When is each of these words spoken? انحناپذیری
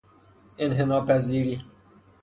انحناپذیری 0.57 1.61